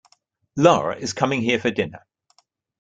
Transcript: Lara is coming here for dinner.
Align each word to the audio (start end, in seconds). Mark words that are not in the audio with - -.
Lara 0.55 0.95
is 0.95 1.13
coming 1.13 1.41
here 1.41 1.59
for 1.59 1.69
dinner. 1.69 2.03